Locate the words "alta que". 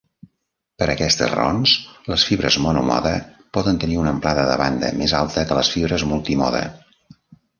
5.19-5.59